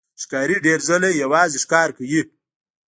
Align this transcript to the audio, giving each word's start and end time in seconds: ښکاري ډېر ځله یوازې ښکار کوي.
ښکاري 0.21 0.57
ډېر 0.65 0.79
ځله 0.87 1.09
یوازې 1.23 1.57
ښکار 1.63 1.89
کوي. 1.97 2.21